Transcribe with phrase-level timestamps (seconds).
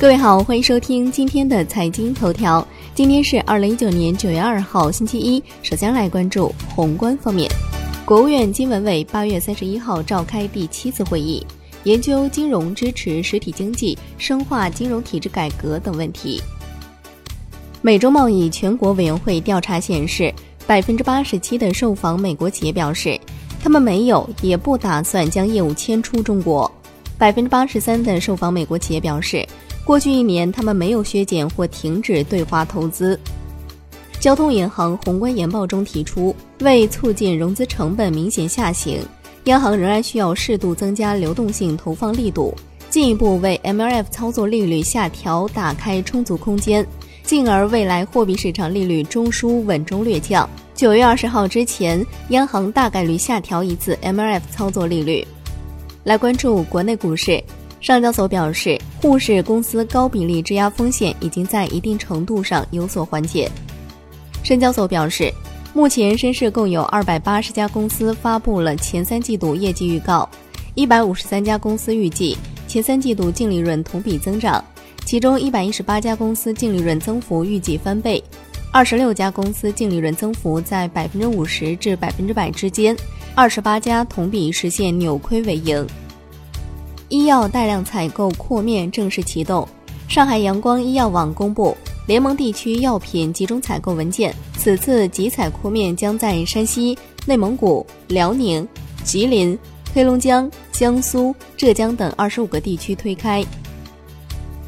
[0.00, 2.66] 各位好，欢迎收听今天的财经头条。
[2.94, 5.44] 今天是二零一九年九月二号，星期一。
[5.60, 7.50] 首先来关注宏观方面，
[8.06, 11.46] 国务院金文委八月三十一号召开第七次会议，
[11.84, 16.40] 研究金融支持实体经济、深化金融体制改革等问题。
[17.82, 20.32] 美洲贸易全国委员会调查显示，
[20.66, 23.20] 百分之八十七的受访美国企业表示，
[23.62, 26.72] 他们没有也不打算将业务迁出中国。
[27.20, 29.46] 百分之八十三的受访美国企业表示。
[29.84, 33.18] 过去一年，他们没有削减或停止对华投资。
[34.20, 38.98] 交通银行宏观研报中提出，为促进融资成本明显下行，
[39.44, 42.54] 央行仍然需要适度增加流动性投放力度，
[42.88, 46.86] 进一步为 MLF 操作利率下调打开充足空间，
[47.24, 50.48] 进而未来货币市场利率中枢稳中略降。
[50.74, 55.26] 九月二十号之前，央行大概率下调一次 MLF 操作利率。
[56.04, 57.42] 来关注国内股市。
[57.80, 63.50] 上交所表示，沪市公司高比例质押风险已经在一定程度上有所缓解。
[64.42, 65.32] 深交所表示，
[65.72, 70.28] 目前深市共有二百八十家公司发布了前三季度业绩预告，
[70.74, 72.36] 一百五十三家公司预计
[72.68, 74.62] 前三季度净利润同比增长，
[75.06, 78.22] 其中一百一十八家公司净利润增幅预计翻倍，
[78.72, 82.94] 二十六家公司净利润增幅在百分之五十至百分之百之间，
[83.40, 85.86] 二十八家同比实现扭亏为盈。
[87.08, 89.66] 医药带量采购扩面正式启动。
[90.08, 91.74] 上海阳光医药网公布
[92.06, 98.68] 联盟地区药品集中采购文件，此次集采扩面将在山西、内蒙古、辽宁、
[99.04, 99.58] 吉林、
[99.94, 103.42] 黑龙江、江苏、浙江等二十五个地区推开。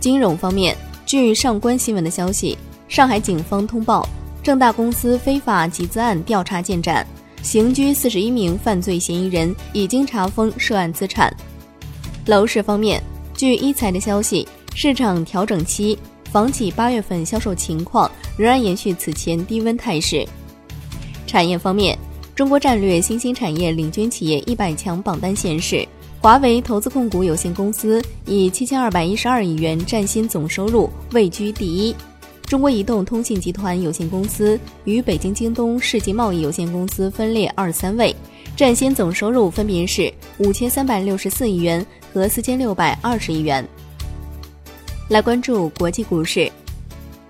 [0.00, 2.56] 金融方面，据上官新闻的消息，
[2.88, 4.08] 上海警方通报，
[4.42, 7.06] 正大公司非法集资案调查进展，
[7.42, 11.34] 刑拘四十一名犯罪嫌疑人，已经查封涉案资产。
[12.26, 13.02] 楼市方面，
[13.34, 15.98] 据一财的消息，市场调整期，
[16.30, 20.24] 房企八月份销售情况仍然延续此前低温态势。
[21.26, 21.98] 产业方面，
[22.32, 25.86] 中国战略新兴产业领军企业一百强榜单显示，
[26.20, 31.94] 华为投资控股有限公司以七千二百一十二亿元占新总收入位居第一，
[32.44, 38.14] 中国移动通信集团有限公司与北京京东世纪贸易有限公司分列二三位，
[38.56, 41.84] 占新总收入分别是五千三百六十四亿元。
[42.14, 43.66] 和四千六百二十亿元。
[45.08, 46.52] 来关注国际股市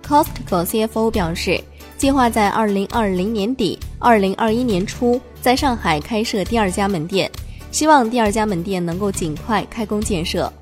[0.04, 1.62] ，Costco CFO 表示，
[1.96, 7.30] 计划在二零二零年底、二零二一年初在上海开设第二家门店，
[7.70, 10.52] 希望第二家门店能够尽快开工建设。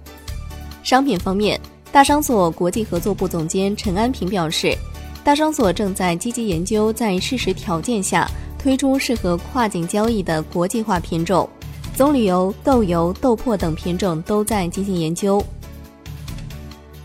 [0.83, 1.59] 商品方面，
[1.93, 4.77] 大商所国际合作部总监陈安平表示，
[5.25, 11.49] 大商所正在积极研究在适时条件下推出适合跨境交易的国际化品种。
[11.97, 15.45] 棕榈油、豆油、豆粕等品种都在进行研究。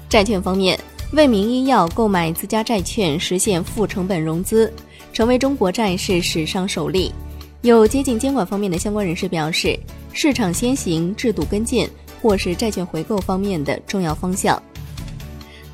[0.08, 0.80] 债券方面，
[1.14, 4.72] 为民医药购买自家债券实现负成本融资，
[5.12, 7.12] 成为中国债市史上首例。
[7.64, 9.78] 有接近监管方面的相关人士表示，
[10.14, 11.90] 市场先行、制度跟进
[12.22, 14.62] 或是债券回购方面的重要方向。